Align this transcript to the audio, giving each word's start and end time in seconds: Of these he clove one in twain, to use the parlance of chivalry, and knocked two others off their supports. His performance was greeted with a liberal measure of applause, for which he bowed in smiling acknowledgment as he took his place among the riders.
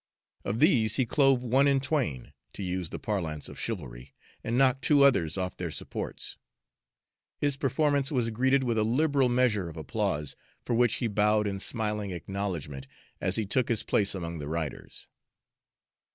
Of 0.43 0.57
these 0.57 0.95
he 0.95 1.05
clove 1.05 1.43
one 1.43 1.67
in 1.67 1.79
twain, 1.79 2.33
to 2.53 2.63
use 2.63 2.89
the 2.89 2.97
parlance 2.97 3.47
of 3.47 3.59
chivalry, 3.59 4.15
and 4.43 4.57
knocked 4.57 4.81
two 4.81 5.03
others 5.03 5.37
off 5.37 5.55
their 5.55 5.69
supports. 5.69 6.37
His 7.37 7.55
performance 7.55 8.11
was 8.11 8.31
greeted 8.31 8.63
with 8.63 8.79
a 8.79 8.83
liberal 8.83 9.29
measure 9.29 9.69
of 9.69 9.77
applause, 9.77 10.35
for 10.65 10.73
which 10.73 10.95
he 10.95 11.07
bowed 11.07 11.45
in 11.45 11.59
smiling 11.59 12.09
acknowledgment 12.09 12.87
as 13.19 13.35
he 13.35 13.45
took 13.45 13.69
his 13.69 13.83
place 13.83 14.15
among 14.15 14.39
the 14.39 14.47
riders. 14.47 15.07